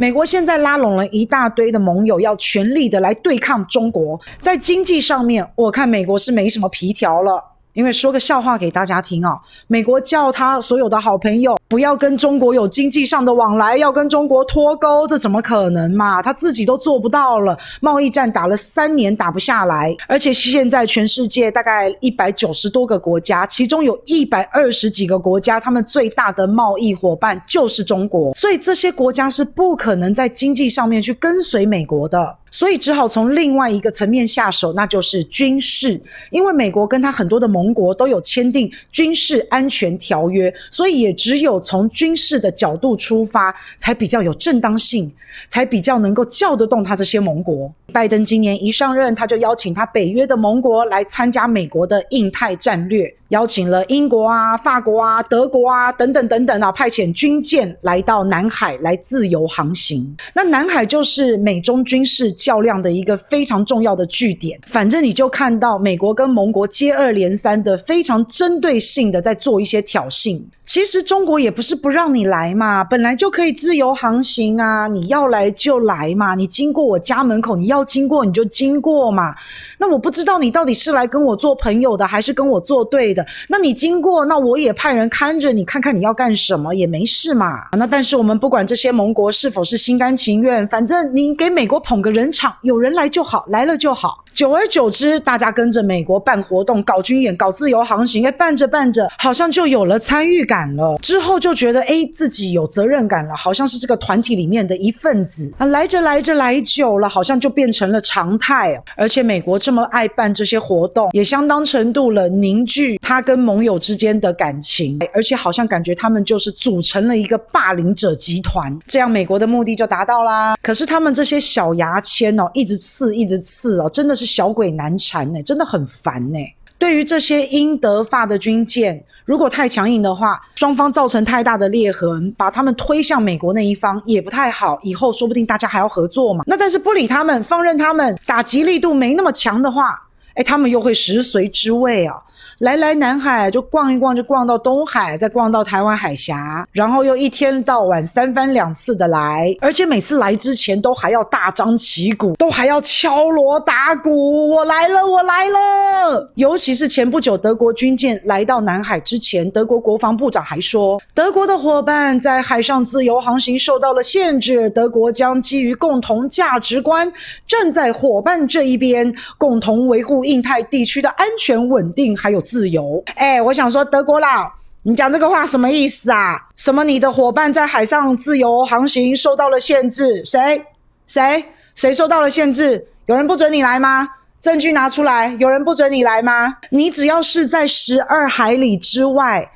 [0.00, 4.18] 美国现在拉拢了一大堆的盟友，要全力的来对抗中国。
[4.38, 7.44] 在经济上面，我看美国是没什么皮条了。
[7.74, 16.20] 因为说个笑话给大家听啊，美国叫他所有的好朋友不要跟中国有经济上的往来，要跟中国脱钩，这怎么可能嘛？
[16.20, 32.36] 他自己都做不到了，贸易战打了三年打不下来，而且现在全世界大概一百九十多个国家，其中有一百二十几个国家，他们最大的贸易伙伴就是中国，所以这些国家是不可能在经济上面去跟随美国的。
[32.50, 36.00] 所以只好从另外一个层面下手，那就是军事。
[36.30, 45.12] 因为美国跟他很多的盟国都有签订军事安全条约，所以也只有从军事的角度出发，才比较有正当性，
[45.48, 47.72] 才比较能够叫得动他这些盟国。
[47.92, 53.12] 拜登今年一上任，他就邀请他北约的盟国来参加美国的印太战略。
[53.30, 60.16] 邀请了英国啊、法国啊、德国啊等等等等啊，派遣军舰来到南海来自由航行。
[60.34, 64.58] 那南海就是美中军事较量的一个非常重要的据点。
[64.66, 70.40] 反正你就看到美国跟盟国接二连三的非常针对性的在做一些挑衅。
[70.64, 79.34] 其实中国也不是不让你来嘛，本来就可以自由航行啊，你要来就来嘛，你经过我家门口，你要经过你就经过嘛。
[79.78, 83.26] 那我不知道你到底是来跟我做朋友的，还是跟我作对的。
[83.48, 87.66] 那你经过，那我也派人看着你，看看你要干什么也没事嘛。
[87.72, 94.24] 那但是我们不管这些盟国是否是心甘情愿，反正你给美国捧个人场，有人来就好，来了就好。
[94.32, 100.96] 久而久之，大家跟着美国办活动、搞军演、搞自由航行，哎，办着办着，好像就有了参与感了。
[101.02, 105.52] 之后就觉得，哎，自己有责任感了，好像是这个团体里面的一份子。
[105.58, 108.80] 啊，来着来着来久了，好像就变成了常态。
[108.96, 114.98] 而且美国这么爱办这些活动，也相当程度了凝聚他跟盟友之间的感情。
[115.12, 120.56] 而且好像感觉他们就是组成了一个霸凌者集团，这样美国的目的就达到啦。
[120.62, 124.30] 可是他们这些小牙签天哦，一直刺，一直刺哦，真的是。
[124.30, 126.38] 小鬼难缠呢，真的很烦呢。
[126.78, 134.78] 对于这些英德法的军舰，如果太强硬的话，双方造成太大的裂痕，把他们推向美国那一方也不太好。
[134.82, 136.44] 以后说不定大家还要合作嘛。
[136.46, 140.00] 那但是不理他们，放任他们，打击力度没那么强的话，
[140.34, 142.14] 哎，他们又会食髓知味啊。
[142.60, 156.30] 来来南海就逛一逛，就逛到东海，再逛到台湾海峡，然后又一天到晚三番两次的来，而且每次来之前都还要大张旗鼓，都还要敲锣打鼓，我来了，我来了。
[156.34, 167.10] 尤其是前不久德国军舰来到南海之前，德国国防部长还说，德国的伙伴在海上自由航行受到了限制，德国将基于共同价值观，
[167.46, 172.42] 站在伙伴这一边，共同维护印太地区的安全稳定，还有。
[172.50, 174.50] 自由，哎，我想说，德国佬，
[174.82, 176.36] 你讲这个话什么意思啊？
[176.56, 180.24] 什么你的伙伴在海上自由航行受到了限制？
[180.24, 180.60] 谁？
[181.06, 181.44] 谁？
[181.76, 182.88] 谁受到了限制？
[183.06, 184.08] 有人不准你来吗？
[184.40, 185.36] 证据拿出来！
[185.38, 186.56] 有人不准你来吗？
[186.70, 189.48] 你只要是在十二海里之外，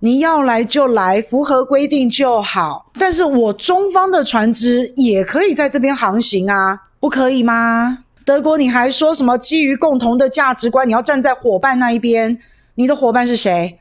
[0.00, 2.86] 你要来就来，符合规定就好。
[2.98, 7.98] 但是我中方的船只也可以在这边航行啊，不可以吗？
[8.30, 12.38] 德国，你还说什么基于共同的价值观，你要站在伙伴那一边？
[12.76, 13.76] 你的伙伴是谁？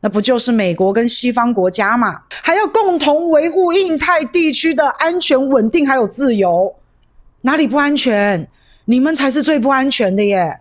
[0.00, 2.20] 那不就是美国跟西方国家吗？
[2.42, 6.74] 还要共同维护印太地区的安全稳定还有自由，
[7.40, 8.46] 哪里不安全？
[8.84, 10.60] 你们才是最不安全的耶！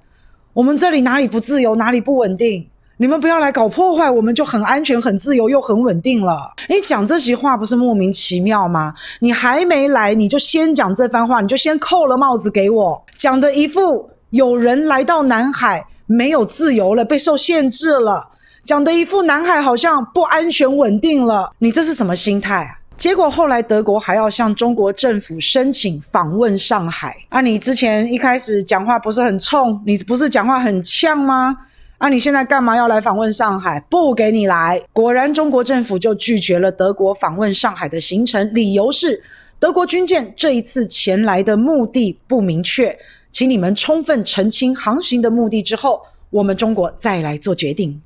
[0.54, 2.66] 我们这里哪里不自由，哪里不稳定？
[2.98, 6.54] 你们不要来搞破坏，我们就很安全、很自由又很稳定了。
[6.70, 8.94] 你讲这些话不是莫名其妙吗？
[9.20, 18.30] 你还没来，你就先讲这番话，你就先扣了帽子给我，讲的一副有人来到南海没有自由了，被受限制了，
[18.64, 21.52] 讲的一副南海好像不安全稳定了。
[21.60, 22.80] 你这是什么心态啊？
[22.96, 27.14] 结果后来德国还要向中国政府申请访问上海。
[27.28, 31.54] 啊，你之前一开始讲话不是很冲，你不是讲话很呛吗？
[31.98, 32.10] 啊！
[32.10, 33.80] 你现在干嘛要来访问上海？
[33.90, 34.82] 不给你来！
[34.92, 39.24] 果然，中国政府就拒绝了德国访问上海的行程，理由是
[39.60, 42.98] 德国军舰这一次前来的目的不明确，
[43.32, 48.02] 请你们充分澄清航行的目的之后，我们中国再来做决定。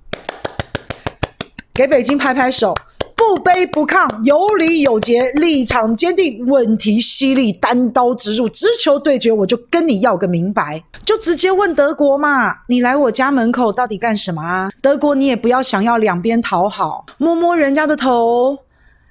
[1.73, 2.75] 给北京拍拍手。
[3.19, 14.71] 不卑不亢，有礼有节，立场坚定，问题犀利，单刀直入，直球对决，我就跟你要个明白，就直接问德国嘛，你来我家门口到底干什么啊？
[14.81, 18.57] 德国你也不要想要两边讨好，摸摸人家的头，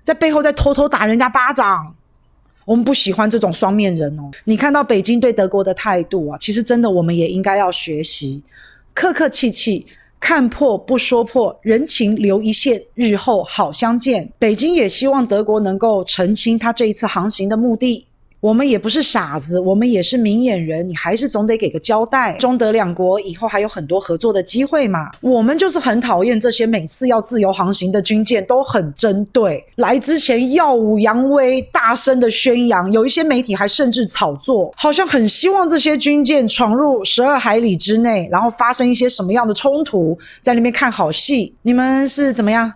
[0.03, 1.95] 在背后再偷偷打人家巴掌，
[2.65, 4.31] 我们不喜欢这种双面人哦。
[4.45, 8.43] 你看到北京对德国的态度啊，其实真的我们也应该要学习，
[8.95, 9.87] 客客气气。
[10.21, 14.31] 看破不说破，人情留一线，日后好相见。
[14.39, 18.05] 北京也希望德国能够澄清他这一次航行的目的。
[18.41, 22.37] 我们也不是傻子，我们也是明眼人，你还是总得给个交代。
[22.39, 25.11] 中德两国以后还有很多合作的机会嘛。
[25.21, 41.53] 我们就是很讨厌这些每次要自由航行的军舰都很针对，来之前耀武扬威，大声的宣扬，有一些媒体还甚至炒作，好像很希望这些军舰闯入十二海里之内，然后发生一些什么样的冲突，在那边看好戏。
[41.63, 42.73] 你们是怎么样？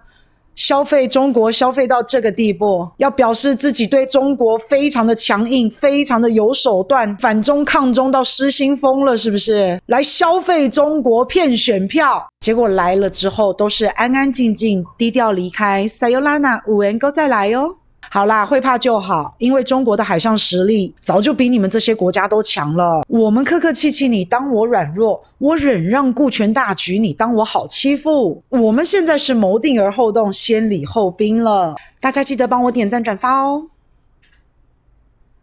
[0.54, 9.80] 消费中国消费到这个地步，要表示自己对中国非常的强硬，非常的有手段，反中抗中到失心疯了，是不是？
[9.86, 15.88] 来消费中国骗选票，结果来了之后都是安安静静、低调离开。
[15.88, 17.76] 撒由那拉，五元沟再来哟。
[18.14, 23.02] 好啦，会怕就好，因为中国的海上实力早就比你们这些国家都强了。
[23.08, 28.42] 我们客客气气，你当我软弱，我忍让顾全大局，你当我好欺负。
[28.50, 31.74] 我们现在是谋定而后动，先礼后兵了。
[32.00, 33.62] 大家记得帮我点赞转发哦。